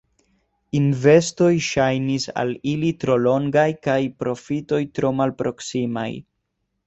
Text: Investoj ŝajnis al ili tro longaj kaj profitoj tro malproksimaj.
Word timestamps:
Investoj 0.77 1.49
ŝajnis 1.65 2.25
al 2.43 2.53
ili 2.71 2.89
tro 3.03 3.19
longaj 3.27 3.67
kaj 3.89 3.99
profitoj 4.23 4.81
tro 4.99 5.11
malproksimaj. 5.21 6.09